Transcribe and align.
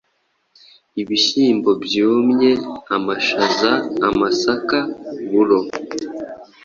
ibishyimbo 1.01 1.69
byumye, 1.83 2.51
amashaza, 2.95 3.71
amasaka, 4.07 4.77
uburo. 5.23 5.59